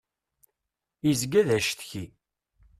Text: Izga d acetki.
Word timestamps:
Izga 1.09 1.41
d 1.47 1.49
acetki. 1.57 2.03